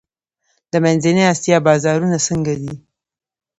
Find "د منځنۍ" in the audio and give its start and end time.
0.71-1.23